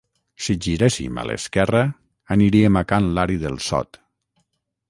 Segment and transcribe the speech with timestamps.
[0.43, 1.83] Si giréssim a l'esquerra
[2.39, 4.05] aniríem a can Lari del Sot